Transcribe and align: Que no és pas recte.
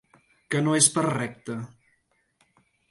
Que 0.55 0.61
no 0.67 0.73
és 0.79 0.87
pas 0.97 1.09
recte. 1.11 1.59